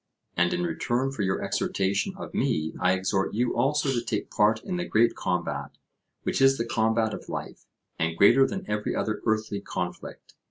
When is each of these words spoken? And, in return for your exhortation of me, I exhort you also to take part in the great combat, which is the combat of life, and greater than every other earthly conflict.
And, 0.35 0.51
in 0.51 0.63
return 0.63 1.11
for 1.11 1.21
your 1.21 1.43
exhortation 1.43 2.15
of 2.17 2.33
me, 2.33 2.73
I 2.79 2.93
exhort 2.93 3.35
you 3.35 3.55
also 3.55 3.89
to 3.91 4.03
take 4.03 4.31
part 4.31 4.59
in 4.63 4.77
the 4.77 4.83
great 4.85 5.13
combat, 5.15 5.77
which 6.23 6.41
is 6.41 6.57
the 6.57 6.65
combat 6.65 7.13
of 7.13 7.29
life, 7.29 7.67
and 7.99 8.17
greater 8.17 8.47
than 8.47 8.65
every 8.67 8.95
other 8.95 9.21
earthly 9.27 9.61
conflict. 9.61 10.33